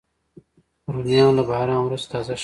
رومیان 0.93 1.31
له 1.37 1.43
باران 1.49 1.81
وروسته 1.83 2.09
تازه 2.13 2.31
ښکاري 2.35 2.39